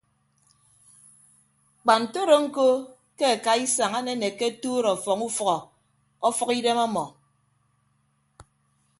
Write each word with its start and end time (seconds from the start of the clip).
Kpa 1.81 1.93
ntodo 2.01 2.35
ñko 2.45 2.67
ke 3.17 3.25
akaisañ 3.35 3.91
anenekke 3.99 4.45
atuut 4.51 4.85
ọfọñ 4.93 5.19
ufʌhọ 5.29 5.57
ọfʌk 6.27 6.49
idem 6.59 6.79
ọmọ. 6.87 7.05